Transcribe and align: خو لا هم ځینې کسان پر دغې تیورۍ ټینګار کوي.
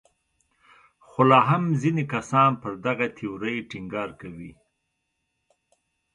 خو 1.07 1.21
لا 1.29 1.39
هم 1.49 1.63
ځینې 1.81 2.03
کسان 2.13 2.49
پر 2.61 2.73
دغې 2.85 3.07
تیورۍ 3.17 3.57
ټینګار 3.69 4.09
کوي. 4.21 4.51